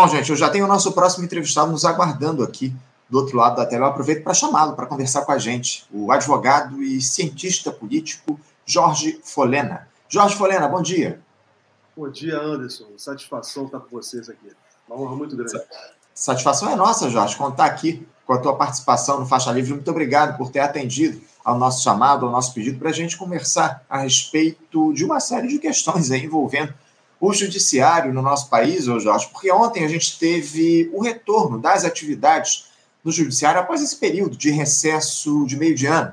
[0.00, 2.72] Bom, gente, eu já tenho o nosso próximo entrevistado nos aguardando aqui
[3.10, 3.86] do outro lado da tela.
[3.86, 9.20] Eu aproveito para chamá-lo para conversar com a gente, o advogado e cientista político Jorge
[9.24, 9.88] Folena.
[10.08, 11.20] Jorge Folena, bom dia.
[11.96, 12.84] Bom dia, Anderson.
[12.96, 14.52] Satisfação estar com vocês aqui.
[14.86, 15.60] Uma honra muito grande.
[16.14, 19.72] Satisfação é nossa, Jorge, contar aqui com a tua participação no Faixa Livre.
[19.72, 23.84] Muito obrigado por ter atendido ao nosso chamado, ao nosso pedido, para a gente conversar
[23.90, 26.72] a respeito de uma série de questões envolvendo
[27.20, 31.84] o judiciário no nosso país, ô Jorge, porque ontem a gente teve o retorno das
[31.84, 32.66] atividades
[33.04, 36.12] no judiciário após esse período de recesso de meio de ano.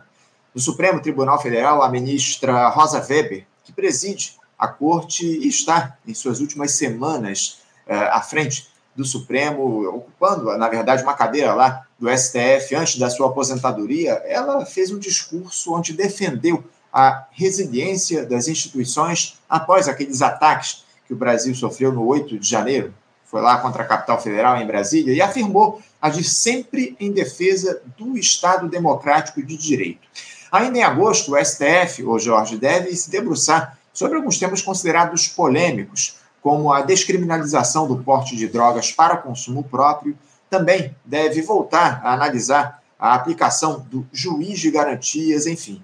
[0.54, 6.14] No Supremo Tribunal Federal, a ministra Rosa Weber, que preside a corte e está em
[6.14, 12.10] suas últimas semanas eh, à frente do Supremo, ocupando, na verdade, uma cadeira lá do
[12.10, 19.38] STF antes da sua aposentadoria, ela fez um discurso onde defendeu a resiliência das instituições
[19.50, 22.94] após aqueles ataques que o Brasil sofreu no 8 de janeiro,
[23.26, 28.18] foi lá contra a capital federal em Brasília, e afirmou agir sempre em defesa do
[28.18, 30.08] Estado democrático de direito.
[30.52, 36.18] Ainda em agosto, o STF, o Jorge, deve se debruçar sobre alguns temas considerados polêmicos,
[36.42, 40.18] como a descriminalização do porte de drogas para consumo próprio,
[40.50, 45.82] também deve voltar a analisar a aplicação do juiz de garantias, enfim.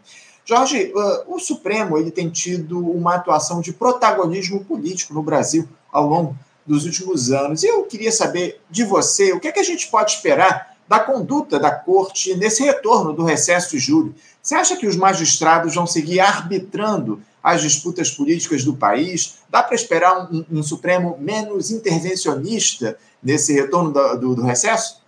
[0.52, 6.06] Jorge, uh, o Supremo ele tem tido uma atuação de protagonismo político no Brasil ao
[6.06, 6.36] longo
[6.68, 7.64] dos últimos anos.
[7.64, 11.00] E eu queria saber de você o que é que a gente pode esperar da
[11.00, 14.14] conduta da Corte nesse retorno do recesso de julho.
[14.44, 19.38] Você acha que os magistrados vão seguir arbitrando as disputas políticas do país?
[19.50, 25.00] Dá para esperar um, um, Supremo menos intervencionista nesse retorno do, do, do recesso?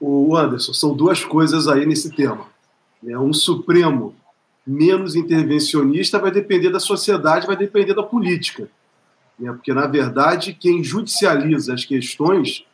[0.00, 2.46] O Anderson, são duas coisas aí nesse tema.
[3.04, 4.14] É um Supremo
[4.66, 8.68] menos intervencionista vai depender da sociedade, vai depender da política.
[9.38, 9.52] Né?
[9.52, 12.64] Porque, na verdade, quem judicializa as questões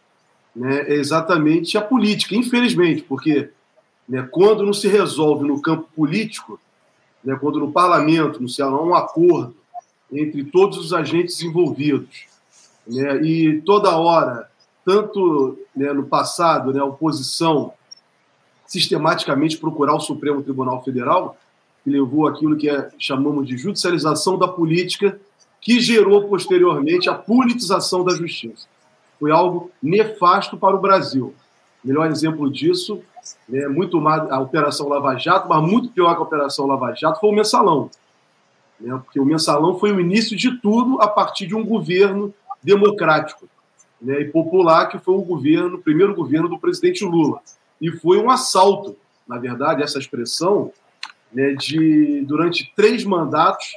[0.55, 3.51] né, é exatamente a política, infelizmente, porque
[4.09, 6.61] né, quando não se resolve no campo político,
[7.23, 9.57] né, quando no parlamento não se há um acordo
[10.13, 12.27] entre todos os agentes envolvidos,
[12.87, 14.51] né, e toda hora,
[14.85, 17.73] tanto né, no passado, né, a oposição
[18.67, 21.39] sistematicamente procurar o Supremo Tribunal Federal,
[21.89, 25.19] que levou aquilo que é, chamamos de judicialização da política,
[25.61, 28.67] que gerou posteriormente a politização da justiça.
[29.19, 31.35] Foi algo nefasto para o Brasil.
[31.83, 33.01] Melhor exemplo disso
[33.51, 37.19] é muito mais a Operação Lava Jato, mas muito pior que a Operação Lava Jato
[37.19, 37.91] foi o mensalão.
[38.79, 39.01] Né?
[39.05, 42.33] Porque o mensalão foi o início de tudo a partir de um governo
[42.63, 43.49] democrático
[44.01, 44.21] né?
[44.21, 47.41] e popular, que foi o governo, o primeiro governo do presidente Lula.
[47.81, 48.97] E foi um assalto,
[49.27, 50.73] na verdade, essa expressão
[51.33, 53.77] né, de durante três mandatos,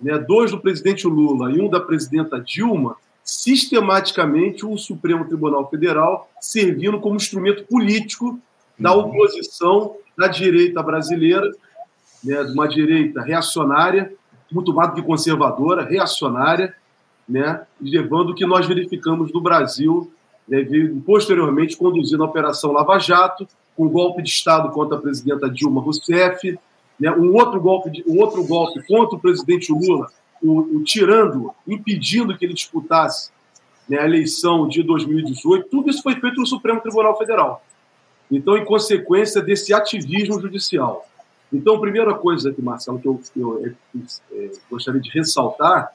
[0.00, 6.30] né, dois do presidente Lula e um da presidenta Dilma, sistematicamente o Supremo Tribunal Federal
[6.40, 8.38] servindo como instrumento político
[8.78, 9.08] da uhum.
[9.08, 11.50] oposição da direita brasileira,
[12.24, 14.12] né, de uma direita reacionária,
[14.50, 16.74] muito mais do que conservadora, reacionária,
[17.28, 20.10] né, levando o que nós verificamos no Brasil,
[20.48, 20.66] né,
[21.04, 25.80] posteriormente conduzindo a Operação Lava Jato, com um golpe de Estado contra a presidenta Dilma
[25.80, 26.58] Rousseff,
[26.98, 30.08] né, um, outro golpe um outro golpe contra o presidente Lula,
[30.42, 33.30] o, o tirando, impedindo que ele disputasse
[33.88, 37.62] né, a eleição de 2018, tudo isso foi feito no Supremo Tribunal Federal.
[38.30, 41.06] Então, em consequência desse ativismo judicial.
[41.52, 43.72] Então, a primeira coisa que, Marcelo, que eu, eu é,
[44.32, 45.92] é, gostaria de ressaltar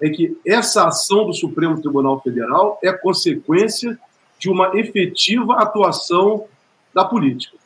[0.00, 3.98] é que essa ação do Supremo Tribunal Federal é consequência
[4.38, 6.46] de uma efetiva atuação
[6.92, 7.56] da política.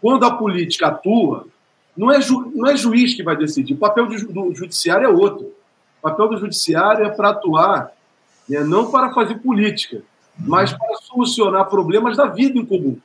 [0.00, 1.46] Quando a política atua,
[2.00, 3.74] não é, ju, não é juiz que vai decidir.
[3.74, 5.52] O papel do, do judiciário é outro.
[5.98, 7.92] O papel do judiciário é para atuar,
[8.48, 10.02] né, não para fazer política,
[10.38, 12.96] mas para solucionar problemas da vida em comum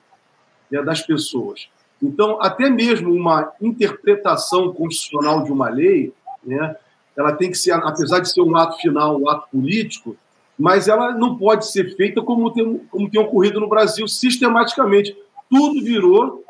[0.72, 1.68] né, das pessoas.
[2.02, 6.78] Então, até mesmo uma interpretação constitucional de uma lei, né,
[7.18, 10.16] ela tem que ser, apesar de ser um ato final, um ato político,
[10.58, 15.14] mas ela não pode ser feita como tem, como tem ocorrido no Brasil sistematicamente.
[15.50, 16.45] Tudo virou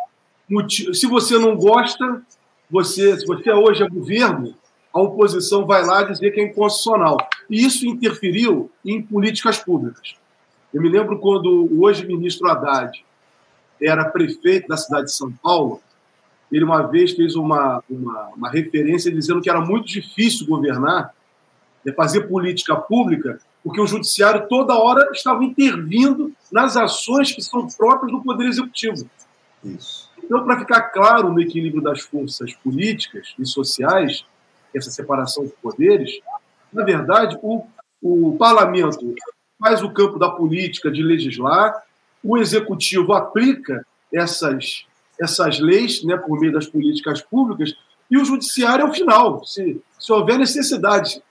[0.93, 2.21] se você não gosta,
[2.69, 4.55] você, se você hoje é governo,
[4.93, 7.17] a oposição vai lá dizer que é inconstitucional.
[7.49, 10.15] E isso interferiu em políticas públicas.
[10.73, 13.03] Eu me lembro quando o hoje ministro Haddad
[13.81, 15.81] era prefeito da cidade de São Paulo,
[16.51, 21.13] ele uma vez fez uma, uma, uma referência dizendo que era muito difícil governar,
[21.83, 27.67] né, fazer política pública, porque o judiciário toda hora estava intervindo nas ações que são
[27.67, 29.09] próprias do Poder Executivo.
[29.63, 30.04] Isso.
[30.25, 34.25] Então, para ficar claro no equilíbrio das forças políticas e sociais,
[34.73, 36.19] essa separação de poderes,
[36.73, 37.65] na verdade, o,
[38.01, 39.13] o parlamento
[39.59, 41.83] faz o campo da política de legislar,
[42.23, 44.85] o executivo aplica essas,
[45.19, 47.73] essas leis né, por meio das políticas públicas,
[48.09, 49.45] e o judiciário é o final.
[49.45, 51.21] Se, se houver necessidade,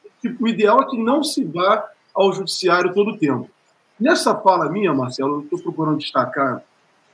[0.40, 3.50] o ideal é que não se vá ao judiciário todo o tempo.
[3.98, 6.62] Nessa fala minha, Marcelo, eu estou procurando destacar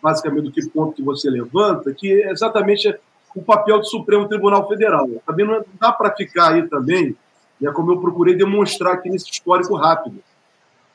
[0.02, 2.94] basicamente do que ponto que você levanta, que é exatamente
[3.34, 5.08] o papel do Supremo Tribunal Federal.
[5.26, 7.16] Também não dá para ficar aí também,
[7.60, 10.22] né, como eu procurei demonstrar aqui nesse histórico rápido.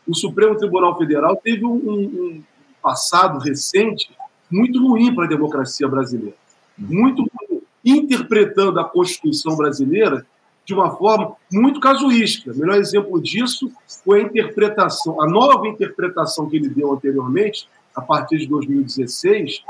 [0.07, 2.44] O Supremo Tribunal Federal teve um, um
[2.81, 4.10] passado recente
[4.52, 6.36] muito ruim para a democracia brasileira.
[6.78, 10.25] Muito ruim, interpretando a Constituição brasileira
[10.66, 12.52] de uma forma muito casuística.
[12.52, 13.72] O melhor exemplo disso
[14.04, 19.63] foi a interpretação, a nova interpretação que ele deu anteriormente, a partir de 2016,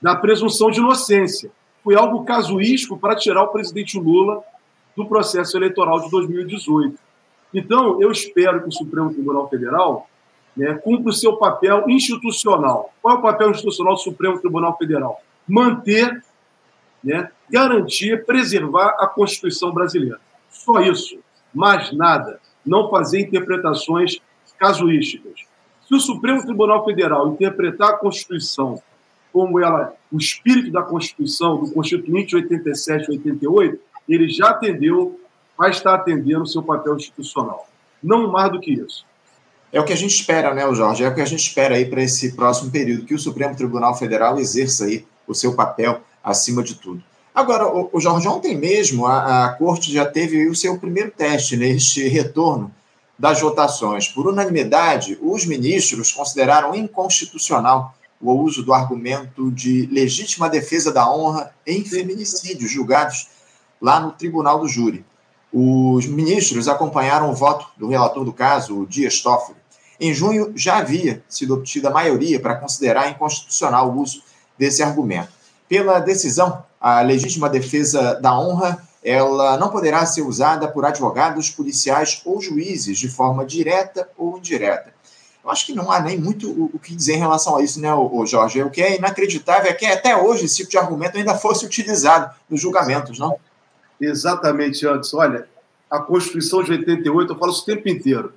[0.00, 1.50] da presunção de inocência.
[1.82, 4.42] Foi algo casuístico para tirar o presidente Lula
[4.96, 6.98] do processo eleitoral de 2018.
[7.52, 10.08] Então, eu espero que o Supremo Tribunal Federal
[10.56, 12.92] né, cumpra o seu papel institucional.
[13.02, 15.20] Qual é o papel institucional do Supremo Tribunal Federal?
[15.46, 16.22] Manter,
[17.02, 20.20] né, garantir, preservar a Constituição brasileira.
[20.50, 21.18] Só isso,
[21.52, 22.40] mais nada.
[22.64, 24.20] Não fazer interpretações
[24.58, 25.53] casuísticas.
[25.86, 28.82] Se o Supremo Tribunal Federal interpretar a Constituição
[29.32, 35.20] como ela, o espírito da Constituição, do Constituinte 87 e 88, ele já atendeu,
[35.58, 37.66] vai estar atendendo o seu papel institucional.
[38.02, 39.04] Não mais do que isso.
[39.72, 41.02] É o que a gente espera, né, Jorge?
[41.02, 43.96] É o que a gente espera aí para esse próximo período, que o Supremo Tribunal
[43.96, 47.02] Federal exerça aí o seu papel acima de tudo.
[47.34, 52.06] Agora, o, Jorge, ontem mesmo a, a Corte já teve o seu primeiro teste neste
[52.06, 52.72] retorno
[53.18, 54.08] das votações.
[54.08, 61.54] Por unanimidade, os ministros consideraram inconstitucional o uso do argumento de legítima defesa da honra
[61.66, 63.28] em feminicídios julgados
[63.80, 65.04] lá no Tribunal do Júri.
[65.52, 69.58] Os ministros acompanharam o voto do relator do caso, o Dias Toffoli.
[70.00, 74.22] Em junho, já havia sido obtida a maioria para considerar inconstitucional o uso
[74.58, 75.28] desse argumento.
[75.68, 82.22] Pela decisão, a legítima defesa da honra ela não poderá ser usada por advogados, policiais
[82.24, 84.94] ou juízes de forma direta ou indireta.
[85.44, 87.92] Eu acho que não há nem muito o, que dizer em relação a isso, né,
[87.92, 88.62] o, Jorge?
[88.62, 92.34] O que é inacreditável é que até hoje esse tipo de argumento ainda fosse utilizado
[92.48, 93.36] nos julgamentos, não?
[94.00, 95.18] Exatamente, Anderson.
[95.18, 95.46] Olha,
[95.90, 98.32] a Constituição de 88, eu falo isso o tempo inteiro,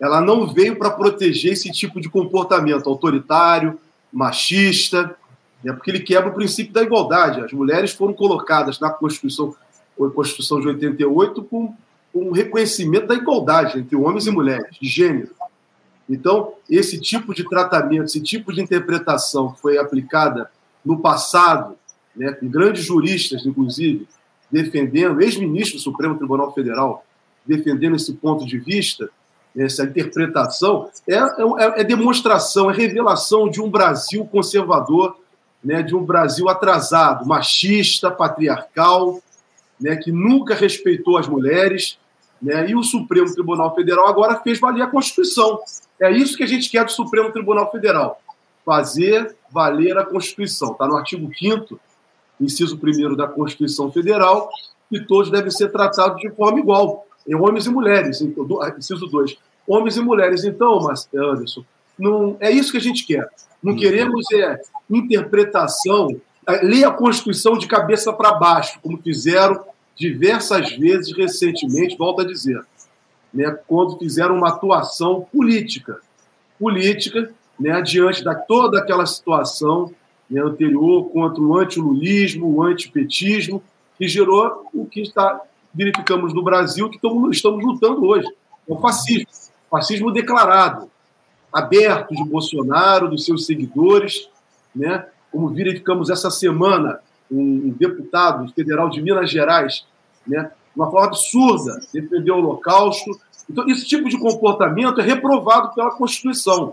[0.00, 3.78] ela não veio para proteger esse tipo de comportamento autoritário,
[4.10, 5.14] machista,
[5.62, 7.42] né, porque ele quebra o princípio da igualdade.
[7.42, 9.54] As mulheres foram colocadas na Constituição,
[10.04, 11.74] a Constituição de 88 com,
[12.14, 15.30] um reconhecimento da igualdade entre homens e mulheres, de gênero.
[16.08, 20.50] Então, esse tipo de tratamento, esse tipo de interpretação que foi aplicada
[20.84, 21.76] no passado,
[22.14, 24.08] né, com grandes juristas, inclusive,
[24.50, 27.04] defendendo, ex-ministro do Supremo Tribunal Federal,
[27.44, 29.10] defendendo esse ponto de vista,
[29.56, 35.16] essa interpretação, é, é, é demonstração, é revelação de um Brasil conservador
[35.64, 39.20] né, de um Brasil atrasado, machista, patriarcal,
[39.80, 41.98] né, que nunca respeitou as mulheres,
[42.40, 45.60] né, e o Supremo Tribunal Federal agora fez valer a Constituição.
[46.00, 48.20] É isso que a gente quer do Supremo Tribunal Federal,
[48.64, 50.72] fazer valer a Constituição.
[50.72, 51.78] Está no artigo 5
[52.40, 54.50] inciso 1 da Constituição Federal,
[54.90, 59.36] que todos devem ser tratados de forma igual, em homens e mulheres, inciso 2.
[59.66, 60.44] Homens e mulheres.
[60.44, 60.78] Então,
[61.14, 61.64] Anderson,
[61.98, 63.28] não, é isso que a gente quer.
[63.62, 63.78] Não uhum.
[63.78, 66.08] queremos é, interpretação,
[66.46, 69.60] é, ler a Constituição de cabeça para baixo, como fizeram
[69.96, 72.62] diversas vezes recentemente, volto a dizer,
[73.32, 75.98] né, quando fizeram uma atuação política.
[76.58, 79.92] Política, né, diante de toda aquela situação
[80.30, 83.62] né, anterior contra o antilulismo, o antipetismo,
[83.98, 85.40] que gerou o que está,
[85.72, 86.98] verificamos no Brasil, que
[87.32, 89.26] estamos lutando hoje, é o fascismo.
[89.70, 90.90] Fascismo declarado,
[91.52, 94.28] aberto de Bolsonaro, dos seus seguidores,
[94.74, 95.06] né?
[95.32, 99.86] como verificamos essa semana, um, deputado federal de Minas Gerais,
[100.26, 100.50] né?
[100.74, 103.18] uma forma absurda, defendeu o Holocausto.
[103.48, 106.72] Então, esse tipo de comportamento é reprovado pela Constituição.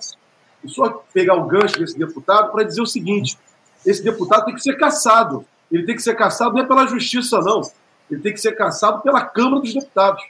[0.63, 3.37] E só pegar o gancho desse deputado para dizer o seguinte:
[3.85, 5.45] esse deputado tem que ser caçado.
[5.71, 7.61] Ele tem que ser caçado não é pela justiça, não.
[8.09, 10.23] Ele tem que ser caçado pela Câmara dos Deputados.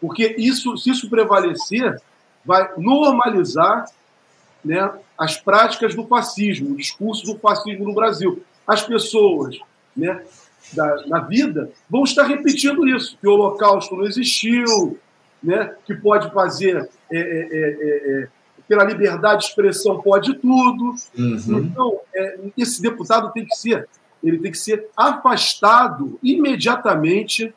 [0.00, 2.00] Porque isso, se isso prevalecer,
[2.44, 3.86] vai normalizar
[4.64, 8.42] né, as práticas do fascismo, o discurso do fascismo no Brasil.
[8.66, 9.58] As pessoas
[9.96, 10.22] né,
[10.72, 14.98] da, na vida vão estar repetindo isso, que o Holocausto não existiu,
[15.42, 18.28] né, que pode fazer é, é, é, é
[18.66, 20.94] pela liberdade de expressão pode tudo.
[21.16, 21.58] Uhum.
[21.58, 23.88] Então, é, esse deputado tem que ser,
[24.22, 27.54] ele tem que ser afastado imediatamente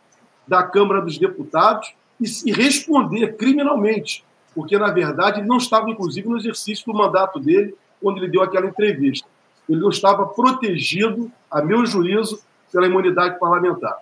[0.48, 4.24] da Câmara dos Deputados e, e responder criminalmente
[4.54, 8.42] porque, na verdade, ele não estava, inclusive, no exercício do mandato dele quando ele deu
[8.42, 9.28] aquela entrevista.
[9.70, 13.98] Ele não estava protegido, a meu juízo, pela imunidade parlamentar.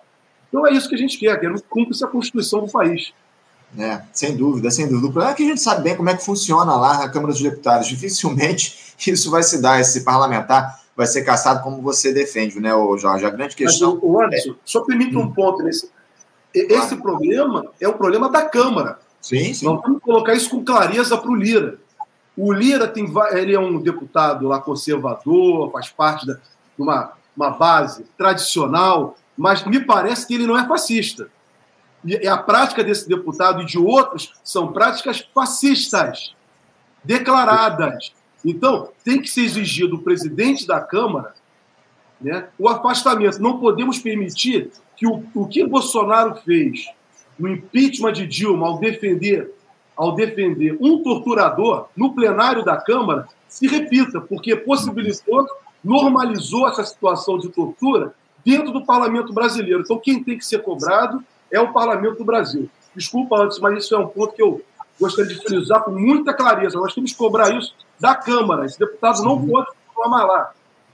[0.48, 3.12] Então é isso que a gente quer, queremos que cumpra a Constituição do país.
[3.76, 5.08] É, sem dúvida, sem dúvida.
[5.08, 7.32] O problema é que a gente sabe bem como é que funciona lá na Câmara
[7.32, 7.86] dos Deputados.
[7.86, 13.24] Dificilmente isso vai se dar, esse parlamentar vai ser caçado como você defende, né, Jorge?
[13.24, 13.94] A grande questão.
[13.94, 14.54] Mas, o Anderson, é...
[14.64, 15.32] só permite um hum.
[15.32, 15.90] ponto nesse.
[16.54, 17.02] Esse claro.
[17.02, 18.98] problema é o problema da Câmara.
[19.20, 19.66] Sim, sim.
[19.66, 21.78] Nós vamos colocar isso com clareza para o Lira.
[22.40, 26.36] O Lira tem, ele é um deputado lá conservador, faz parte de
[26.78, 31.28] uma, uma base tradicional, mas me parece que ele não é fascista.
[32.04, 36.32] E a prática desse deputado e de outros são práticas fascistas,
[37.02, 38.12] declaradas.
[38.44, 41.34] Então, tem que ser exigido do presidente da Câmara
[42.20, 43.42] né, o afastamento.
[43.42, 46.86] Não podemos permitir que o, o que Bolsonaro fez
[47.36, 49.52] no impeachment de Dilma ao defender,
[49.98, 55.44] ao defender um torturador no plenário da Câmara se repita, porque possibilitou,
[55.82, 58.14] normalizou essa situação de tortura
[58.44, 59.80] dentro do parlamento brasileiro.
[59.80, 62.70] Então, quem tem que ser cobrado é o parlamento do Brasil.
[62.94, 64.62] Desculpa antes, mas isso é um ponto que eu
[65.00, 66.78] gostaria de frisar com muita clareza.
[66.78, 68.66] Nós temos que cobrar isso da Câmara.
[68.66, 70.52] Esse deputado não pode continuar lá.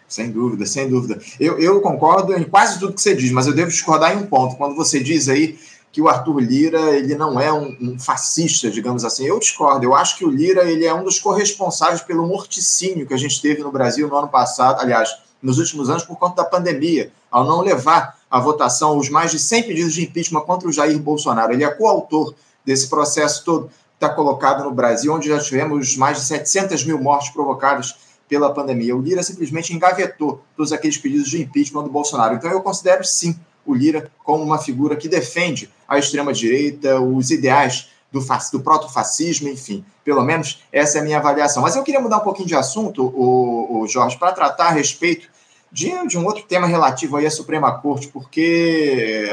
[0.08, 1.20] Sem dúvida, sem dúvida.
[1.40, 4.26] Eu, eu concordo em quase tudo que você diz, mas eu devo discordar em um
[4.26, 4.56] ponto.
[4.56, 5.58] Quando você diz aí
[5.95, 9.27] que o Arthur Lira ele não é um, um, fascista, digamos assim.
[9.27, 9.87] Eu discordo.
[9.87, 13.41] Eu acho que o Lira ele é um dos corresponsáveis pelo morticínio que a gente
[13.41, 17.45] teve no Brasil no ano passado, aliás, nos últimos anos, por conta da pandemia, ao
[17.45, 21.53] não levar à votação os mais de 100 pedidos de impeachment contra o Jair Bolsonaro.
[21.53, 22.35] Ele é coautor
[22.65, 27.01] desse processo todo que está colocado no Brasil, onde já tivemos mais de 700 mil
[27.01, 27.95] mortes provocadas
[28.29, 28.97] pela pandemia.
[28.97, 32.35] O Lira simplesmente engavetou todos aqueles pedidos de impeachment do Bolsonaro.
[32.35, 37.88] Então, eu considero sim o Lira como uma figura que defende a extrema-direita, os ideais
[38.11, 38.21] do,
[38.53, 39.85] do proto-fascismo, enfim.
[40.05, 41.62] Pelo menos essa é a minha avaliação.
[41.62, 45.29] Mas eu queria mudar um pouquinho de assunto, o, o Jorge, para tratar a respeito
[45.73, 49.26] de, de, um outro tema relativo aí à Suprema Corte, porque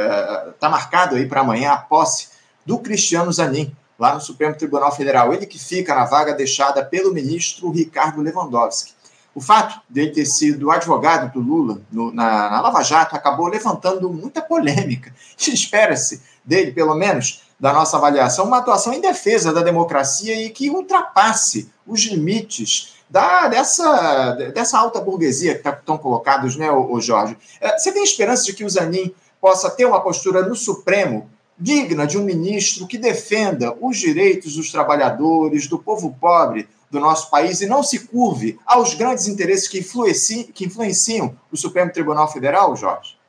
[0.49, 2.29] está uh, marcado aí para amanhã a posse
[2.65, 5.31] do Cristiano Zanin, lá no Supremo Tribunal Federal.
[5.31, 8.93] Ele que fica na vaga deixada pelo ministro Ricardo Lewandowski.
[9.33, 14.11] O fato dele ter sido advogado do Lula no, na, na, Lava Jato acabou levantando
[14.11, 15.13] muita polêmica.
[15.39, 20.69] Espera-se dele, pelo menos, da nossa avaliação, uma atuação em defesa da democracia e que
[20.69, 27.37] ultrapasse os limites da, dessa, dessa alta burguesia que estão tá, colocados, né, o, Jorge?
[27.59, 32.07] É, você tem esperança de que o Zanin possa ter uma postura no Supremo digna
[32.07, 37.61] de um ministro que defenda os direitos dos trabalhadores, do povo pobre, do nosso país
[37.61, 42.75] e não se curve aos grandes interesses que influenciam, que influenciam o Supremo Tribunal Federal,
[42.75, 43.20] Jorge?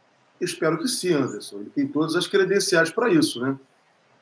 [0.43, 1.61] Espero que sim, Anderson.
[1.61, 3.57] Ele tem todas as credenciais para isso, né?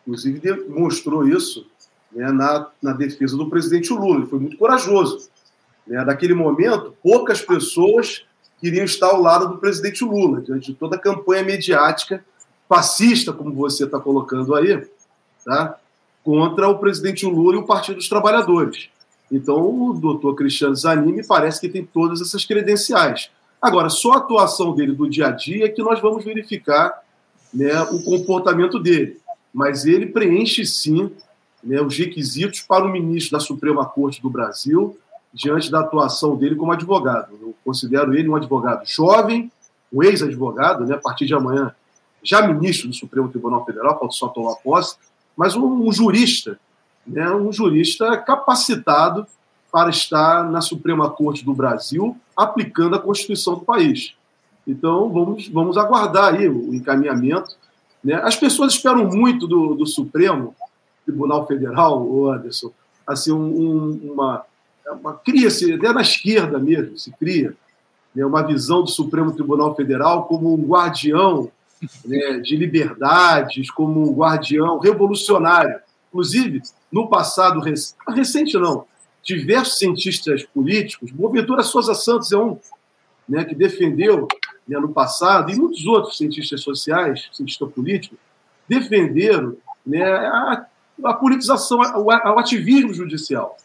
[0.07, 1.67] Inclusive demonstrou isso
[2.13, 4.19] né, na, na defesa do presidente Lula.
[4.19, 5.31] Ele foi muito corajoso.
[5.87, 6.05] Né?
[6.05, 8.25] Naquele momento, poucas pessoas
[8.61, 12.23] queriam estar ao lado do presidente Lula, diante de toda a campanha mediática
[12.69, 14.87] fascista, como você está colocando aí,
[15.45, 15.79] tá?
[16.23, 18.91] contra o presidente Lula e o Partido dos Trabalhadores.
[19.33, 23.31] Então, o doutor Cristiano Zanin me parece que tem todas essas credenciais.
[23.61, 27.03] Agora, só a atuação dele do dia a dia é que nós vamos verificar
[27.53, 29.21] né, o comportamento dele.
[29.53, 31.11] Mas ele preenche, sim,
[31.63, 34.97] né, os requisitos para o ministro da Suprema Corte do Brasil
[35.33, 37.39] diante da atuação dele como advogado.
[37.41, 39.51] Eu considero ele um advogado jovem,
[39.93, 41.75] um ex-advogado, né, a partir de amanhã
[42.23, 44.97] já ministro do Supremo Tribunal Federal, falta só tomar posse,
[45.37, 46.59] mas um, um jurista
[47.07, 49.27] né, um jurista capacitado
[49.71, 54.15] para estar na Suprema Corte do Brasil aplicando a Constituição do país.
[54.67, 57.57] Então, vamos, vamos aguardar aí o encaminhamento.
[58.03, 58.15] Né?
[58.15, 60.55] As pessoas esperam muito do, do Supremo
[61.05, 62.71] Tribunal Federal, Anderson,
[63.07, 64.45] assim, um, uma,
[65.01, 67.55] uma cria-se, até na esquerda mesmo, se cria
[68.15, 71.51] né, uma visão do Supremo Tribunal Federal como um guardião
[72.05, 75.81] né, de liberdades, como um guardião revolucionário.
[76.09, 77.61] Inclusive, no passado
[78.09, 78.85] recente, não,
[79.23, 82.59] diversos cientistas políticos, Boaventura Souza Santos é um
[83.29, 84.27] né, que defendeu
[84.67, 88.19] né, no passado, e muitos outros cientistas sociais, cientistas políticos,
[88.69, 90.67] defenderam né, a,
[91.05, 93.57] a politização, o, ativismo judicial,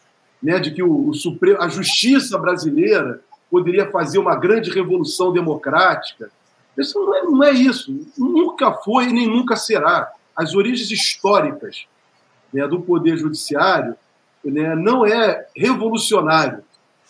[0.42, 6.30] né, de que o, o Supremo, a justiça brasileira poderia fazer uma grande revolução democrática.
[6.78, 10.12] Isso não é, não é isso, nunca foi e nem nunca será.
[10.36, 11.86] As origens históricas
[12.54, 13.96] né, do Poder Judiciário
[14.52, 16.64] né, não é revolucionário.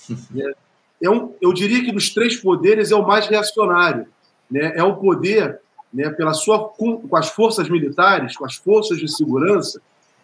[0.29, 0.53] Né?
[1.01, 4.07] É um, eu diria que dos três poderes é o mais reacionário.
[4.49, 4.73] Né?
[4.75, 5.59] É o poder,
[5.93, 9.81] né, pela sua, com, com as forças militares, com as forças de segurança,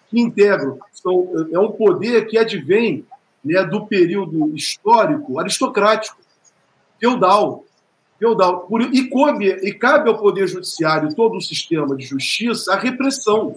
[0.09, 0.77] que integram.
[0.93, 3.05] São, é um poder que advém
[3.43, 6.17] né, do período histórico aristocrático,
[6.99, 7.65] feudal.
[8.19, 8.67] feudal.
[8.91, 13.55] E, cabe, e cabe ao Poder Judiciário, todo o sistema de justiça, a repressão.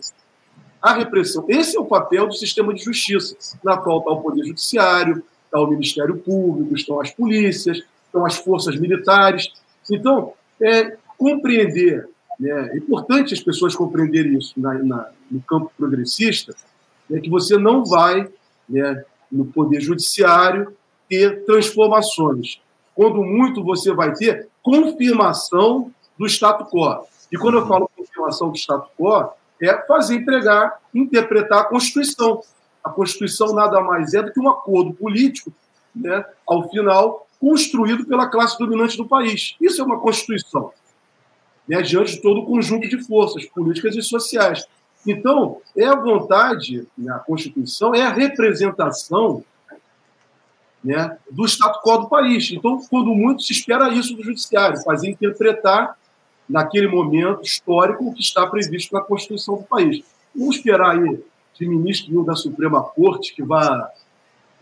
[0.85, 1.47] A repressão.
[1.49, 5.59] Esse é o papel do sistema de justiça, na qual está o Poder Judiciário, está
[5.59, 9.51] o Ministério Público, estão as polícias, estão as forças militares.
[9.91, 12.07] Então, é, compreender,
[12.39, 16.55] né, é importante as pessoas compreenderem isso na, na, no campo progressista,
[17.11, 18.29] é que você não vai,
[18.69, 20.77] né, no Poder Judiciário,
[21.09, 22.61] ter transformações.
[22.95, 27.07] Quando muito, você vai ter confirmação do status quo.
[27.33, 32.43] E quando eu falo confirmação do status quo, é fazer entregar, interpretar a Constituição.
[32.83, 35.53] A Constituição nada mais é do que um acordo político,
[35.95, 39.55] né, ao final, construído pela classe dominante do país.
[39.61, 40.73] Isso é uma Constituição,
[41.69, 44.67] né, diante de todo o conjunto de forças políticas e sociais.
[45.07, 49.45] Então, é a vontade, né, a Constituição é a representação
[50.85, 52.51] né, do status quo do país.
[52.53, 55.97] Então, quando muito se espera isso do Judiciário, fazer interpretar,
[56.49, 60.05] naquele momento histórico, que está previsto na Constituição do país.
[60.35, 61.21] Vamos esperar aí
[61.59, 63.91] de ministro da Suprema Corte que vá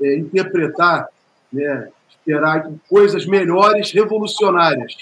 [0.01, 1.09] é, interpretar,
[1.53, 4.97] né, esperar coisas melhores, revolucionárias.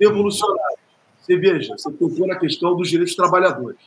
[0.00, 0.80] Revolucionárias.
[1.20, 3.78] Você veja, você tocou na questão dos direitos dos trabalhadores.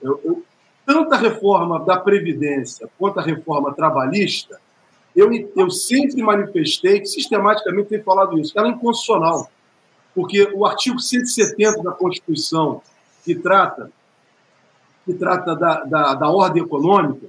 [0.00, 0.44] Eu, eu,
[0.86, 4.60] tanto a reforma da Previdência quanto a reforma trabalhista,
[5.16, 9.50] eu, eu sempre manifestei sistematicamente tenho falado isso, ela é inconstitucional.
[10.14, 12.80] Porque o artigo 170 da Constituição,
[13.24, 13.90] que trata,
[15.04, 17.26] que trata da, da, da ordem econômica,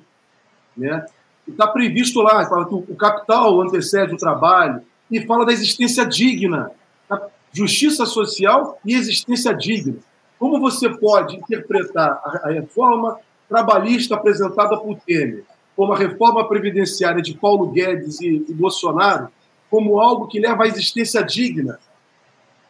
[0.78, 1.06] né,
[1.48, 6.72] está previsto lá, fala que o capital antecede o trabalho, e fala da existência digna,
[7.08, 9.98] da justiça social e existência digna.
[10.40, 15.44] Como você pode interpretar a reforma trabalhista apresentada por Temer,
[15.76, 19.30] como a reforma previdenciária de Paulo Guedes e, e Bolsonaro,
[19.70, 21.80] como algo que leva à existência digna?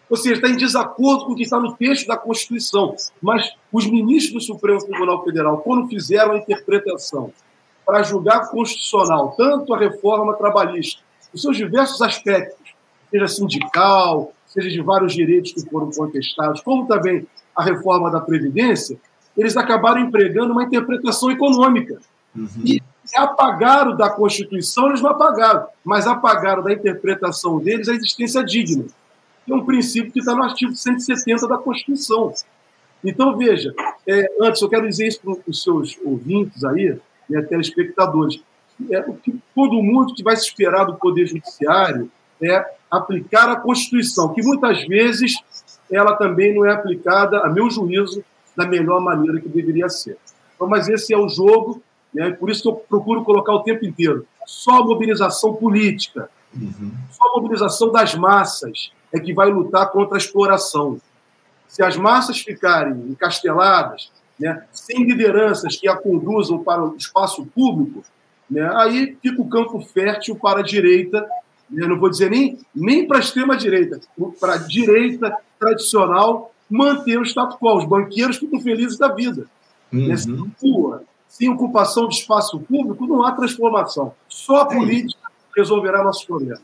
[0.10, 2.96] Ou seja, está em desacordo com o que está no texto da Constituição.
[3.22, 7.32] Mas os ministros do Supremo Tribunal Federal, quando fizeram a interpretação
[7.86, 11.02] para julgar constitucional tanto a reforma trabalhista,
[11.34, 12.74] os seus diversos aspectos,
[13.12, 18.98] seja sindical, seja de vários direitos que foram contestados, como também a reforma da Previdência,
[19.38, 22.00] eles acabaram empregando uma interpretação econômica.
[22.36, 22.50] Uhum.
[22.64, 22.82] E
[23.16, 28.86] apagaram da Constituição, eles não apagaram, mas apagaram da interpretação deles a existência digna,
[29.46, 32.34] que é um princípio que está no artigo 170 da Constituição.
[33.04, 33.74] Então, veja,
[34.08, 36.98] é, antes eu quero dizer isso para os seus ouvintes aí,
[37.30, 38.42] né, telespectadores,
[38.90, 42.10] é, o que todo mundo que vai se esperar do Poder Judiciário
[42.42, 45.36] é aplicar a Constituição, que muitas vezes
[45.92, 48.24] ela também não é aplicada, a meu juízo,
[48.56, 50.18] da melhor maneira que deveria ser.
[50.56, 51.82] Então, mas esse é o jogo,
[52.14, 52.32] né?
[52.32, 54.26] por isso que eu procuro colocar o tempo inteiro.
[54.46, 56.92] Só mobilização política, uhum.
[57.12, 61.00] só a mobilização das massas é que vai lutar contra a exploração.
[61.68, 68.04] Se as massas ficarem encasteladas, né, sem lideranças que a conduzam para o espaço público,
[68.50, 71.26] né, aí fica o campo fértil para a direita
[71.74, 74.00] eu não vou dizer nem, nem para a extrema-direita,
[74.40, 77.78] para a direita tradicional manter o status quo.
[77.78, 79.48] Os banqueiros ficam felizes da vida.
[79.92, 80.08] Uhum.
[80.08, 80.30] Nessa
[80.62, 84.14] rua, sem ocupação de espaço público, não há transformação.
[84.28, 85.25] Só a é política
[85.56, 86.62] resolverá nossos problemas.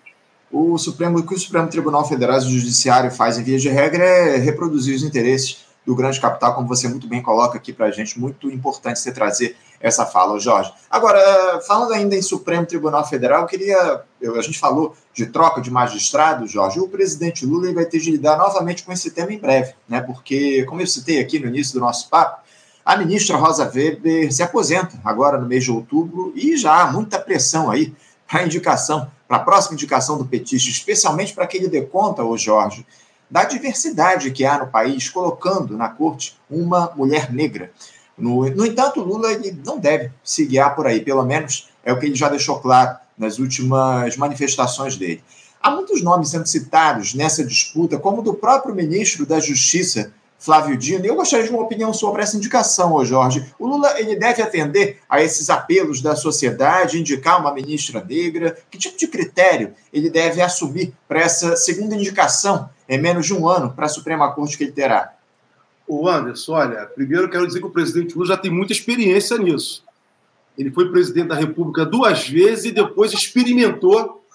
[0.51, 3.69] O Supremo, o que o Supremo Tribunal Federal e o Judiciário faz em via de
[3.69, 7.87] regra é reproduzir os interesses do grande capital, como você muito bem coloca aqui para
[7.87, 8.19] a gente.
[8.19, 10.71] Muito importante você trazer essa fala, Jorge.
[10.89, 14.01] Agora, falando ainda em Supremo Tribunal Federal, eu queria.
[14.21, 16.79] Eu, a gente falou de troca de magistrados, Jorge.
[16.79, 20.01] O presidente Lula vai ter de lidar novamente com esse tema em breve, né?
[20.01, 22.41] Porque, como eu citei aqui no início do nosso papo,
[22.85, 27.19] a ministra Rosa Weber se aposenta agora no mês de outubro e já há muita
[27.19, 27.93] pressão aí
[28.39, 32.37] a indicação, para a próxima indicação do petista, especialmente para que ele dê conta, ô
[32.37, 32.85] Jorge,
[33.29, 37.71] da diversidade que há no país, colocando na corte uma mulher negra.
[38.17, 41.99] No, no entanto, Lula ele não deve se guiar por aí, pelo menos é o
[41.99, 45.23] que ele já deixou claro nas últimas manifestações dele.
[45.61, 51.05] Há muitos nomes sendo citados nessa disputa, como do próprio ministro da Justiça, Flávio Dino.
[51.05, 53.45] Eu gostaria de uma opinião sobre essa indicação, Jorge.
[53.59, 58.57] O Lula ele deve atender a esses apelos da sociedade, indicar uma ministra negra?
[58.71, 63.47] Que tipo de critério ele deve assumir para essa segunda indicação em menos de um
[63.47, 65.13] ano para a Suprema Corte que ele terá?
[65.87, 69.83] O Anderson, olha, primeiro quero dizer que o presidente Lula já tem muita experiência nisso.
[70.57, 74.25] Ele foi presidente da República duas vezes e depois experimentou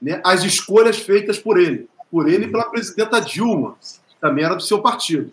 [0.00, 1.86] né, as escolhas feitas por ele.
[2.10, 3.76] Por ele e pela presidenta Dilma,
[4.08, 5.30] que também era do seu partido.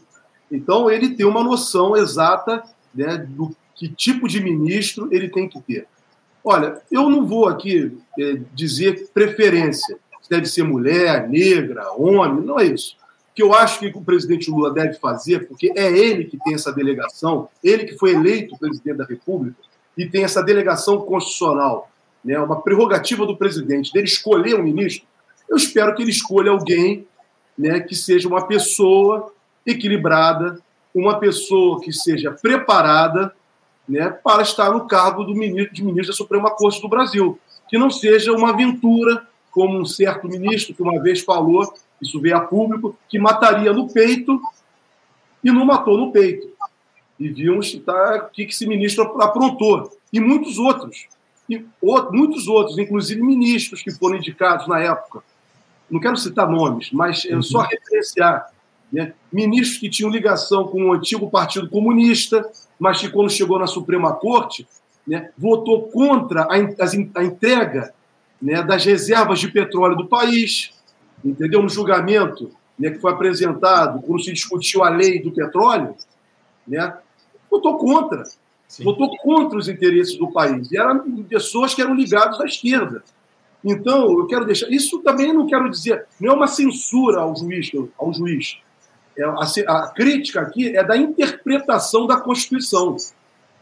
[0.52, 5.62] Então, ele tem uma noção exata né, do que tipo de ministro ele tem que
[5.62, 5.88] ter.
[6.44, 12.60] Olha, eu não vou aqui é, dizer preferência, se deve ser mulher, negra, homem, não
[12.60, 12.96] é isso.
[13.32, 16.56] O que eu acho que o presidente Lula deve fazer, porque é ele que tem
[16.56, 19.58] essa delegação, ele que foi eleito presidente da República
[19.96, 21.92] e tem essa delegação constitucional,
[22.24, 25.06] né, uma prerrogativa do presidente dele escolher um ministro.
[25.50, 27.06] Eu espero que ele escolha alguém
[27.58, 29.34] né, que seja uma pessoa
[29.68, 30.60] equilibrada,
[30.96, 33.36] uma pessoa que seja preparada
[33.88, 37.40] né, para estar no cargo do ministro, de ministro da Suprema Corte do Brasil.
[37.70, 42.38] Que não seja uma aventura, como um certo ministro que uma vez falou, isso veio
[42.38, 44.40] a público, que mataria no peito
[45.44, 46.48] e não matou no peito.
[47.20, 49.92] E vimos tá, o que esse ministro aprontou.
[50.14, 51.08] E muitos outros.
[51.50, 55.24] E outros, muitos outros, inclusive ministros que foram indicados na época.
[55.90, 58.52] Não quero citar nomes, mas é só referenciar
[58.92, 59.14] né?
[59.32, 64.14] Ministros que tinham ligação com o antigo Partido Comunista, mas que, quando chegou na Suprema
[64.14, 64.68] Corte,
[65.06, 67.94] né, votou contra a, a entrega
[68.42, 70.72] né, das reservas de petróleo do país,
[71.24, 71.62] entendeu?
[71.62, 75.96] No julgamento né, que foi apresentado, quando se discutiu a lei do petróleo,
[76.68, 76.94] né,
[77.50, 78.24] votou contra.
[78.68, 78.84] Sim.
[78.84, 80.70] Votou contra os interesses do país.
[80.72, 83.02] E eram pessoas que eram ligadas à esquerda.
[83.64, 84.70] Então, eu quero deixar.
[84.70, 88.58] Isso também não quero dizer, não é uma censura ao juiz, ao juiz.
[89.18, 92.96] É, a, a, crítica aqui é da interpretação da Constituição.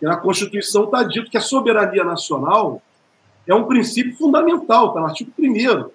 [0.01, 2.81] E na Constituição está dito que a soberania nacional
[3.47, 5.89] é um princípio fundamental, está no artigo 1.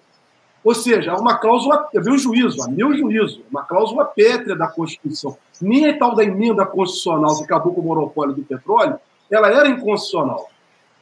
[0.63, 4.67] Ou seja, há uma cláusula, é meu juízo, a meu juízo, uma cláusula pétrea da
[4.67, 5.37] Constituição.
[5.61, 8.99] Nem a tal da emenda constitucional que acabou com o monopólio do petróleo,
[9.31, 10.49] ela era inconstitucional.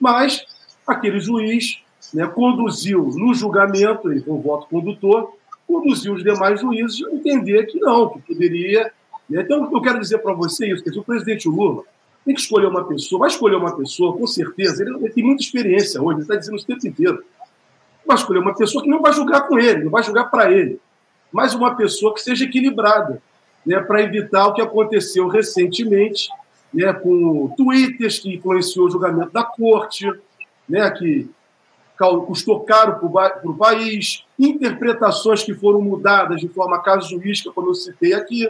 [0.01, 0.44] Mas
[0.87, 1.83] aquele juiz
[2.14, 5.38] né, conduziu no julgamento, ele foi o voto condutor,
[5.68, 8.90] conduziu os demais juízes a entender que não, que poderia.
[9.28, 9.42] Né?
[9.42, 11.85] Então, eu quero dizer para você isso: que o presidente Lula
[12.24, 15.42] tem que escolher uma pessoa, vai escolher uma pessoa, com certeza, ele, ele tem muita
[15.42, 17.22] experiência hoje, ele está dizendo isso o tempo inteiro.
[18.07, 20.81] Vai escolher uma pessoa que não vai julgar com ele, não vai julgar para ele,
[21.31, 23.22] mas uma pessoa que seja equilibrada,
[23.64, 26.28] né, para evitar o que aconteceu recentemente
[26.72, 30.11] né, com twitters que influenciou o julgamento da corte,
[30.68, 31.28] né, que
[31.99, 38.15] custou caro para o país, interpretações que foram mudadas de forma casuística, como eu citei
[38.15, 38.49] aqui,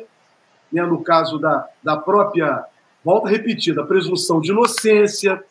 [0.70, 2.64] né, no caso da, da própria,
[3.02, 5.42] volta repetida, presunção de inocência.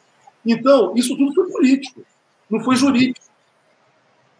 [0.46, 2.02] Então, isso tudo foi político,
[2.50, 3.26] não foi jurídico.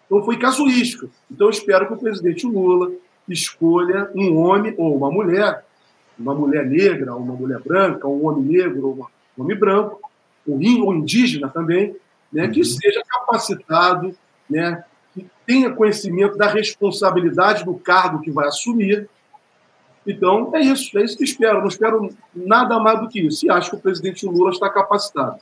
[0.10, 1.10] Não foi casuístico.
[1.30, 2.91] Então, eu espero que o presidente Lula
[3.28, 5.65] escolha um homem ou uma mulher,
[6.17, 10.00] uma mulher negra, uma mulher branca, um homem negro ou um homem branco,
[10.48, 11.93] ou indígena também,
[12.32, 12.65] né, que uhum.
[12.65, 14.15] seja capacitado,
[14.49, 19.09] né, que tenha conhecimento da responsabilidade do cargo que vai assumir.
[20.05, 21.59] Então, é isso, é isso que espero.
[21.59, 23.45] Não espero nada mais do que isso.
[23.45, 25.37] E acho que o presidente Lula está capacitado.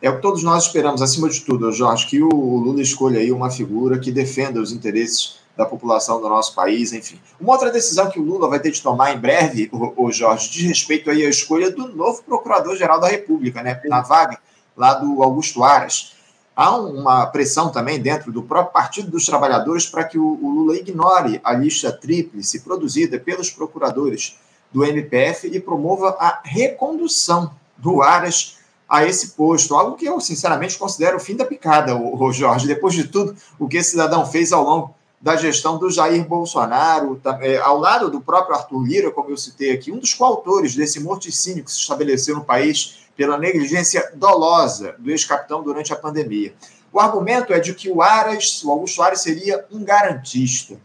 [0.00, 3.30] É o que todos nós esperamos, acima de tudo, Jorge, que o Lula escolha aí
[3.30, 7.18] uma figura que defenda os interesses da população do nosso país, enfim.
[7.40, 10.62] Uma outra decisão que o Lula vai ter de tomar em breve, o, Jorge, diz
[10.66, 14.38] respeito aí à escolha do novo Procurador-Geral da República, né, na vaga
[14.76, 16.13] lá do Augusto Aras.
[16.56, 21.40] Há uma pressão também dentro do próprio Partido dos Trabalhadores para que o, Lula ignore
[21.42, 24.38] a lista tríplice produzida pelos procuradores
[24.72, 30.78] do MPF e promova a recondução do Aras a esse posto, algo que eu sinceramente
[30.78, 34.52] considero o fim da picada, o, Jorge, depois de tudo o que esse cidadão fez
[34.52, 39.30] ao longo da gestão do Jair Bolsonaro, é, ao lado do próprio Arthur Lira, como
[39.30, 44.12] eu citei aqui, um dos coautores desse morticínio que se estabeleceu no país pela negligência
[44.14, 46.52] dolosa do ex-capitão durante a pandemia.
[46.92, 50.76] O argumento é de que o Aras, o Augusto Aras, seria um garantista.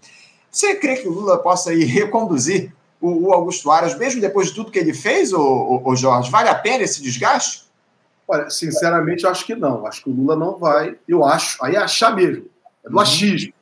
[0.49, 4.53] Você crê que o Lula possa ir reconduzir o, o Augusto Aras, mesmo depois de
[4.53, 6.31] tudo que ele fez, o, Jorge?
[6.31, 7.65] Vale a pena esse desgaste?
[8.25, 9.85] Olha, sinceramente, acho que não.
[9.85, 10.95] Acho que o Lula não vai.
[11.05, 11.61] Eu acho.
[11.61, 12.45] Aí é achar mesmo.
[12.85, 13.01] É do uhum.
[13.01, 13.58] achismo.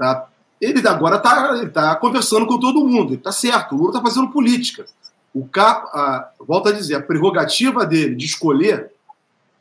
[0.00, 0.28] Tá?
[0.58, 3.14] Ele agora está tá conversando com todo mundo.
[3.14, 3.74] Está certo.
[3.74, 4.86] O Lula está fazendo política
[5.34, 8.90] o a, volta a dizer, a prerrogativa dele de escolher,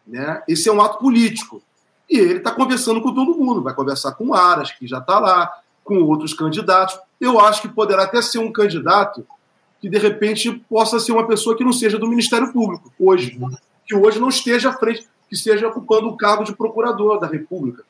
[0.05, 1.61] né, esse é um ato político.
[2.09, 5.19] E ele está conversando com todo mundo, vai conversar com o Aras, que já está
[5.19, 5.51] lá,
[5.83, 6.99] com outros candidatos.
[7.21, 9.25] Eu acho que poderá até ser um candidato
[9.79, 13.39] que, de repente, possa ser uma pessoa que não seja do Ministério Público, hoje.
[13.85, 17.83] Que hoje não esteja à frente, que esteja ocupando o cargo de procurador da República.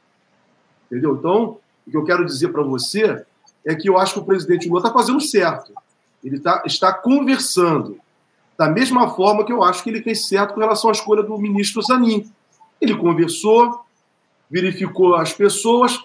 [0.87, 1.15] Entendeu?
[1.15, 1.57] Então,
[1.89, 3.25] o que eu quero dizer para você
[3.65, 5.73] é que eu acho que o presidente Lula está fazendo certo.
[6.23, 7.97] Ele tá, está conversando.
[8.55, 11.35] Da mesma forma que eu acho que ele fez certo com relação à escolha do
[11.39, 12.31] ministro Zanin.
[12.79, 13.81] Ele conversou,
[14.49, 15.99] verificou as pessoas,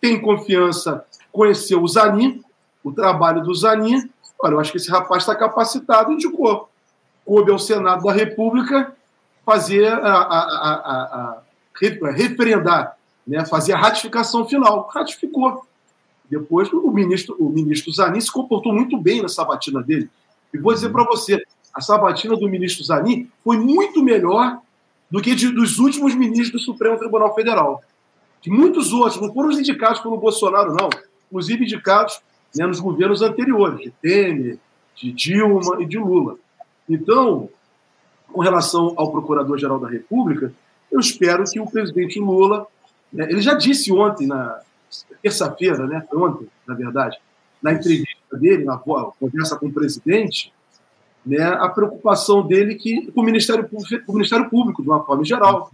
[0.00, 2.42] tem confiança, conheceu o Zanin,
[2.82, 4.10] o trabalho do Zanin.
[4.42, 6.68] Olha, eu acho que esse rapaz está capacitado, indicou.
[7.24, 8.92] Coube ao Senado da República
[9.46, 11.42] fazer a, a, a,
[12.02, 12.97] a referendar,
[13.28, 14.88] né, fazer a ratificação final.
[14.92, 15.64] Ratificou.
[16.28, 20.10] Depois o ministro, o ministro Zanin se comportou muito bem na sabatina dele.
[20.52, 24.58] E vou dizer para você, a sabatina do ministro Zanin foi muito melhor
[25.10, 27.82] do que de, dos últimos ministros do Supremo Tribunal Federal.
[28.40, 30.88] De muitos outros, não foram os indicados pelo Bolsonaro, não.
[31.26, 32.20] Inclusive indicados
[32.54, 34.58] né, nos governos anteriores, de Temer,
[34.94, 36.36] de Dilma e de Lula.
[36.88, 37.48] Então,
[38.32, 40.52] com relação ao Procurador-Geral da República,
[40.90, 42.66] eu espero que o presidente Lula,
[43.12, 44.60] né, ele já disse ontem, na
[45.22, 47.18] terça-feira, né, ontem, na verdade,
[47.62, 50.52] na entrevista dele, na conversa com o presidente,
[51.24, 55.24] né, a preocupação dele que, com, o Ministério, com o Ministério Público, de uma forma
[55.24, 55.70] geral.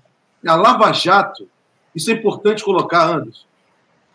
[0.47, 1.49] A Lava Jato,
[1.95, 3.45] isso é importante colocar, Anderson.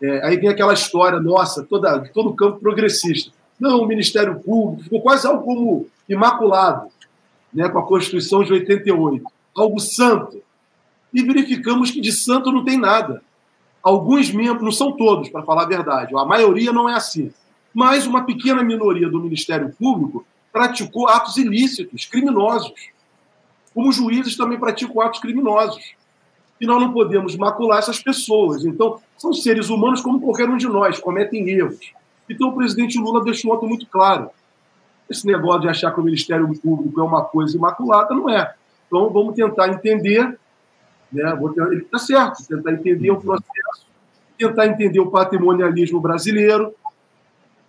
[0.02, 3.32] É, aí vem aquela história nossa, toda, todo o campo progressista.
[3.58, 6.88] Não, o Ministério Público ficou quase algo como imaculado
[7.52, 10.42] né, com a Constituição de 88, algo santo.
[11.12, 13.22] E verificamos que de santo não tem nada.
[13.82, 17.32] Alguns membros, não são todos, para falar a verdade, a maioria não é assim,
[17.72, 22.72] mas uma pequena minoria do Ministério Público praticou atos ilícitos, criminosos.
[23.72, 25.94] Como juízes também praticam atos criminosos.
[26.60, 28.64] E nós não podemos macular essas pessoas.
[28.64, 31.92] Então, são seres humanos como qualquer um de nós, cometem erros.
[32.28, 34.30] Então, o presidente Lula deixou ontem muito claro.
[35.08, 38.54] Esse negócio de achar que o Ministério Público é uma coisa imaculada, não é.
[38.86, 40.38] Então, vamos tentar entender,
[41.12, 41.38] né?
[41.72, 43.86] ele está certo, tentar entender o processo,
[44.38, 46.74] tentar entender o patrimonialismo brasileiro.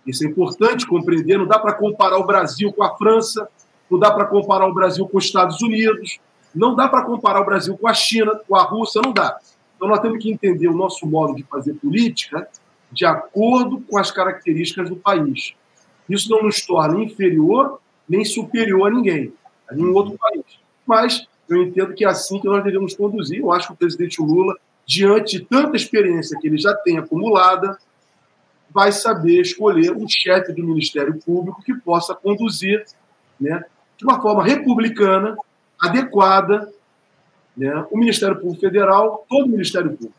[0.06, 1.38] Isso é importante compreender.
[1.38, 3.48] Não dá para comparar o Brasil com a França,
[3.90, 6.18] não dá para comparar o Brasil com os Estados Unidos,
[6.54, 9.38] não dá para comparar o Brasil com a China, com a Rússia, não dá.
[9.76, 12.48] Então, nós temos que entender o nosso modo de fazer política
[12.90, 15.54] de acordo com as características do país.
[16.08, 19.32] Isso não nos torna inferior nem superior a ninguém,
[19.68, 20.44] a nenhum outro país.
[20.86, 23.40] Mas eu entendo que é assim que nós devemos conduzir.
[23.40, 27.78] Eu acho que o presidente Lula, diante de tanta experiência que ele já tem acumulada,
[28.70, 32.84] vai saber escolher um chefe do Ministério Público que possa conduzir
[33.40, 33.64] né,
[33.96, 35.36] de uma forma republicana,
[35.80, 36.72] adequada,
[37.56, 40.14] né, o Ministério Público Federal, todo o Ministério Público.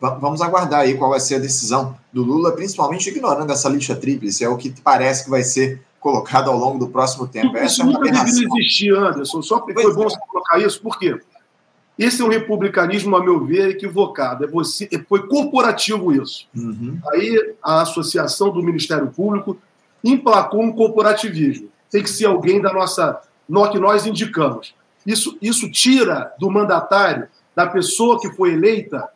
[0.00, 4.44] Vamos aguardar aí qual vai ser a decisão do Lula, principalmente ignorando essa lixa tríplice,
[4.44, 7.56] é o que parece que vai ser colocado ao longo do próximo tempo.
[7.56, 9.40] Isso essa nunca é deveria existir, Anderson.
[9.40, 10.04] Só foi pois bom é.
[10.10, 11.18] você colocar isso, por quê?
[11.98, 14.44] Esse é um republicanismo, a meu ver, equivocado.
[14.44, 16.46] É você, é, foi corporativo isso.
[16.54, 16.98] Uhum.
[17.10, 19.56] Aí a associação do Ministério Público
[20.04, 21.70] emplacou um corporativismo.
[21.90, 24.74] Tem que ser alguém da nossa, no, que nós indicamos.
[25.06, 29.08] Isso, isso tira do mandatário, da pessoa que foi eleita,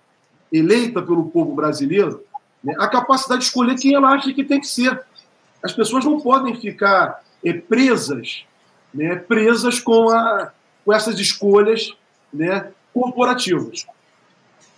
[0.51, 2.24] eleita pelo povo brasileiro,
[2.64, 4.98] né, a capacidade de escolher quem ela acha que tem que ser.
[5.62, 8.44] As pessoas não podem ficar é, presas,
[8.92, 10.53] né, presas com, a,
[10.85, 11.92] com essas escolhas
[12.33, 13.87] né, corporativas.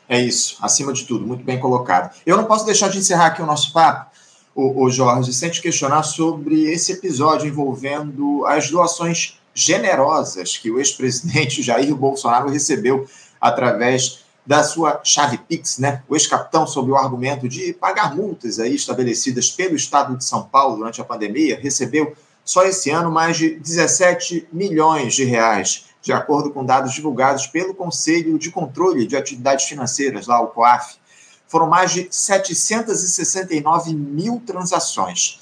[0.09, 2.15] É isso, acima de tudo, muito bem colocado.
[2.27, 4.11] Eu não posso deixar de encerrar aqui o nosso papo,
[4.55, 10.79] o, o Jorge, sem te questionar sobre esse episódio envolvendo as doações generosas que o
[10.79, 13.07] ex-presidente Jair Bolsonaro recebeu
[13.41, 16.03] através da sua chave Pix, né?
[16.09, 20.77] O ex-capitão, sob o argumento de pagar multas aí estabelecidas pelo Estado de São Paulo
[20.77, 26.51] durante a pandemia, recebeu só esse ano mais de 17 milhões de reais, de acordo
[26.51, 30.97] com dados divulgados pelo Conselho de Controle de Atividades Financeiras, lá o COAF.
[31.47, 35.39] Foram mais de 769 mil transações.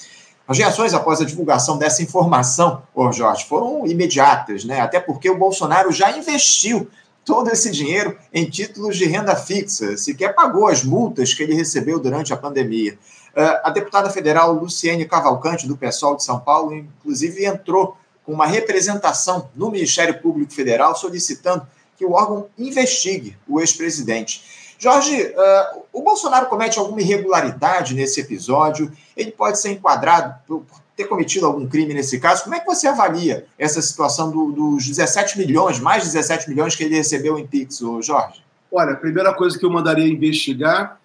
[0.46, 4.80] As reações após a divulgação dessa informação, ô Jorge, foram imediatas, né?
[4.80, 6.88] Até porque o Bolsonaro já investiu
[7.28, 12.00] todo esse dinheiro em títulos de renda fixa, sequer pagou as multas que ele recebeu
[12.00, 12.98] durante a pandemia.
[13.36, 18.46] Uh, a deputada federal Luciene Cavalcante, do PSOL de São Paulo, inclusive entrou com uma
[18.46, 21.66] representação no Ministério Público Federal solicitando
[21.98, 24.74] que o órgão investigue o ex-presidente.
[24.78, 28.90] Jorge, uh, o Bolsonaro comete alguma irregularidade nesse episódio?
[29.14, 32.42] Ele pode ser enquadrado por, por ter cometido algum crime nesse caso.
[32.42, 36.74] Como é que você avalia essa situação do, dos 17 milhões, mais de 17 milhões
[36.74, 38.42] que ele recebeu em Pix, Jorge?
[38.70, 41.00] Olha, a primeira coisa que eu mandaria investigar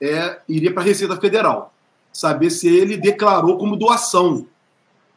[0.00, 1.74] é iria para a Receita Federal,
[2.12, 4.46] saber se ele declarou como doação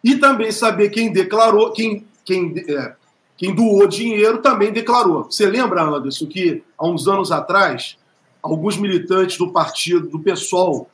[0.03, 2.95] e também saber quem declarou, quem, quem é,
[3.38, 5.25] quem doou dinheiro também declarou.
[5.25, 7.99] Você lembra, Anderson, que há uns anos atrás,
[8.41, 10.89] alguns militantes do partido, do PSOL,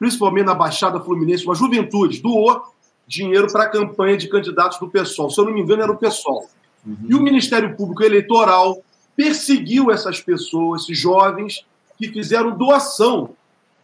[0.00, 2.62] principalmente na Baixada Fluminense, uma juventude, doou
[3.06, 5.30] dinheiro para a campanha de candidatos do PSOL.
[5.30, 6.48] Se eu não me engano, era o PSOL.
[6.86, 6.96] Uhum.
[7.06, 8.82] E o Ministério Público Eleitoral
[9.14, 11.66] perseguiu essas pessoas, esses jovens,
[11.98, 13.36] que fizeram doação,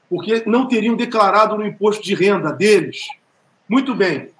[0.08, 3.06] porque não teriam declarado no imposto de renda deles.
[3.68, 4.30] Muito bem.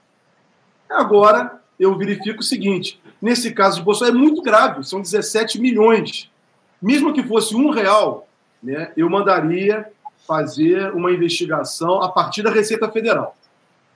[0.89, 6.31] Agora, eu verifico o seguinte: nesse caso de Bolsonaro, é muito grave, são 17 milhões.
[6.81, 8.27] Mesmo que fosse um real,
[8.63, 9.87] né, eu mandaria
[10.27, 13.37] fazer uma investigação a partir da Receita Federal.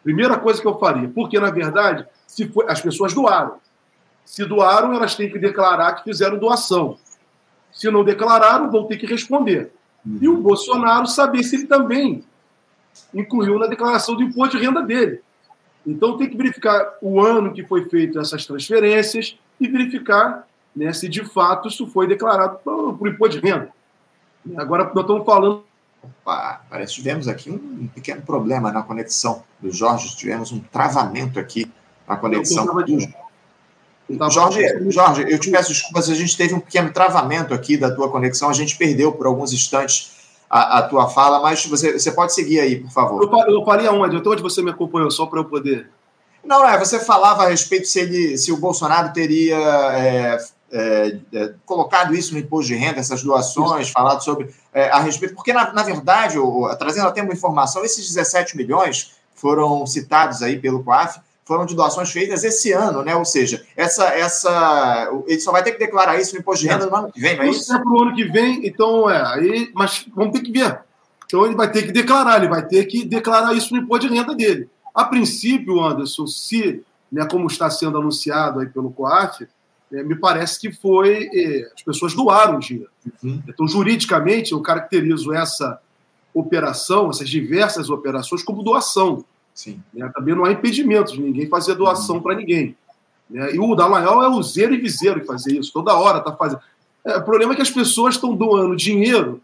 [0.02, 3.56] Primeira coisa que eu faria, porque, na verdade, se as pessoas doaram.
[4.24, 6.96] Se doaram, elas têm que declarar que fizeram doação.
[7.72, 9.72] Se não declararam, vão ter que responder.
[10.20, 12.24] E o Bolsonaro saber se ele também
[13.14, 15.20] incluiu na declaração do imposto de renda dele.
[15.86, 21.08] Então tem que verificar o ano que foi feito essas transferências e verificar né, se
[21.08, 23.70] de fato isso foi declarado por, por imposto de renda.
[24.56, 25.69] Agora nós estamos falando.
[26.02, 31.38] Opa, parece que tivemos aqui um pequeno problema na conexão do Jorge, tivemos um travamento
[31.38, 31.70] aqui
[32.08, 37.54] na conexão do Jorge, Jorge, eu te peço desculpas, a gente teve um pequeno travamento
[37.54, 40.10] aqui da tua conexão, a gente perdeu por alguns instantes
[40.48, 43.22] a, a tua fala, mas você, você pode seguir aí, por favor.
[43.22, 44.16] Eu, eu parei aonde?
[44.16, 45.88] Então onde você me acompanhou, só para eu poder...
[46.42, 50.38] Não, é, você falava a respeito se, ele, se o Bolsonaro teria é,
[50.72, 53.92] é, é, colocado isso no imposto de renda, essas doações, isso.
[53.92, 58.06] falado sobre é, a respeito, porque na, na verdade, o, trazendo até uma informação, esses
[58.06, 63.16] 17 milhões foram citados aí pelo COAF, foram de doações feitas esse ano, né?
[63.16, 66.86] Ou seja, essa, essa, ele só vai ter que declarar isso no imposto de renda
[66.86, 67.74] no ano que vem, não é isso?
[67.74, 70.80] É para o ano que vem, então é, aí, mas vamos ter que ver.
[71.24, 74.14] Então ele vai ter que declarar, ele vai ter que declarar isso no imposto de
[74.14, 74.68] renda dele.
[74.94, 79.48] A princípio, Anderson, se, né, como está sendo anunciado aí pelo COAF,
[79.90, 81.28] me parece que foi.
[81.32, 82.90] É, as pessoas doaram dinheiro.
[83.22, 83.42] Uhum.
[83.48, 85.80] Então, juridicamente, eu caracterizo essa
[86.32, 89.24] operação, essas diversas operações, como doação.
[89.54, 89.82] Sim.
[89.92, 90.10] Né?
[90.14, 92.22] Também não há impedimento de ninguém fazer doação uhum.
[92.22, 92.76] para ninguém.
[93.28, 93.54] Né?
[93.54, 96.60] E o Dallagnol é o zero e viseiro em fazer isso, toda hora está fazendo.
[97.04, 99.40] É, o problema é que as pessoas estão doando dinheiro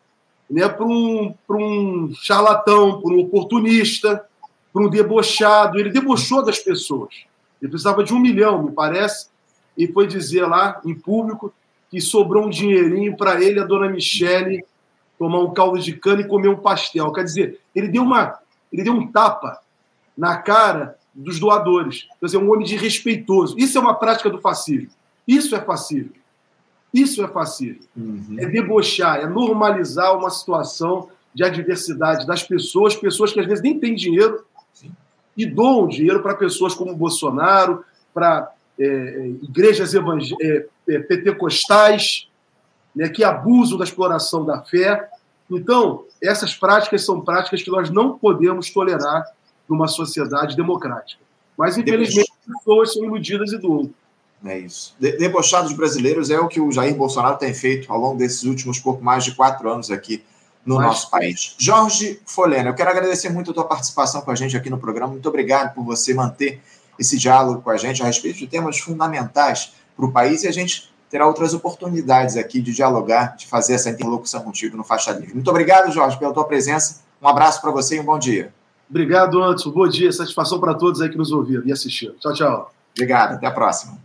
[0.50, 4.24] né, para um, um charlatão, para um oportunista,
[4.72, 5.78] para um debochado.
[5.78, 7.14] Ele debochou das pessoas.
[7.60, 9.28] Ele precisava de um milhão, me parece,
[9.76, 11.52] e foi dizer lá em público
[11.90, 14.64] que sobrou um dinheirinho para ele, a dona Michele,
[15.18, 17.12] tomar um caldo de cana e comer um pastel.
[17.12, 18.38] Quer dizer, ele deu uma,
[18.72, 19.60] ele deu um tapa
[20.16, 22.06] na cara dos doadores.
[22.20, 23.56] Quer dizer, um homem desrespeitoso.
[23.58, 24.90] Isso é uma prática do fascismo.
[25.26, 26.12] Isso é fascismo.
[26.92, 27.82] Isso é fascismo.
[27.96, 28.36] Uhum.
[28.38, 33.78] É debochar, é normalizar uma situação de adversidade das pessoas, pessoas que às vezes nem
[33.78, 34.90] têm dinheiro Sim.
[35.36, 37.84] e doam dinheiro para pessoas como Bolsonaro,
[38.14, 42.28] para igrejas evangé é, é, pentecostais,
[42.94, 45.08] né, que abusam da exploração da fé.
[45.50, 49.24] Então, essas práticas são práticas que nós não podemos tolerar
[49.68, 51.22] numa sociedade democrática.
[51.56, 53.90] Mas, infelizmente, as pessoas são iludidas e doam.
[54.44, 54.94] É isso.
[54.98, 58.78] De debochados brasileiros é o que o Jair Bolsonaro tem feito ao longo desses últimos
[58.78, 60.22] pouco mais de quatro anos aqui
[60.64, 61.54] no nosso país.
[61.56, 65.12] Jorge Folena, eu quero agradecer muito a tua participação com a gente aqui no programa.
[65.12, 66.60] Muito obrigado por você manter
[66.98, 70.52] esse diálogo com a gente a respeito de temas fundamentais para o país e a
[70.52, 75.34] gente terá outras oportunidades aqui de dialogar, de fazer essa interlocução contigo no Faixa Livre.
[75.34, 77.00] Muito obrigado, Jorge, pela tua presença.
[77.22, 78.52] Um abraço para você e um bom dia.
[78.88, 79.70] Obrigado, Anderson.
[79.70, 80.12] Bom dia.
[80.12, 82.14] Satisfação para todos aí que nos ouviram e assistiram.
[82.16, 82.74] Tchau, tchau.
[82.94, 83.34] Obrigado.
[83.34, 83.98] Até a próxima.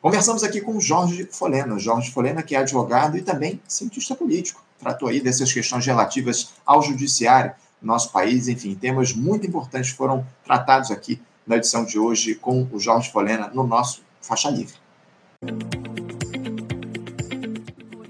[0.00, 1.78] Conversamos aqui com Jorge Folena.
[1.78, 4.62] Jorge Folena, que é advogado e também cientista político.
[4.78, 7.52] Tratou aí dessas questões relativas ao judiciário
[7.82, 8.48] no nosso país.
[8.48, 13.50] Enfim, temas muito importantes foram tratados aqui na edição de hoje com o Jorge Folena
[13.52, 14.74] no nosso Faixa Livre.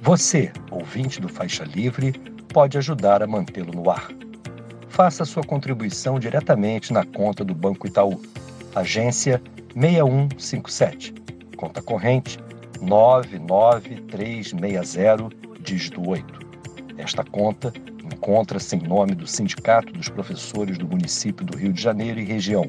[0.01, 2.12] Você, ouvinte do Faixa Livre,
[2.53, 4.09] pode ajudar a mantê-lo no ar
[4.98, 8.20] faça sua contribuição diretamente na conta do Banco Itaú,
[8.74, 9.40] agência
[9.72, 11.14] 6157,
[11.57, 12.37] conta corrente
[12.81, 15.29] 99360,
[15.61, 16.48] dígito 8.
[16.96, 17.72] Esta conta
[18.12, 22.68] encontra-se em nome do Sindicato dos Professores do Município do Rio de Janeiro e região,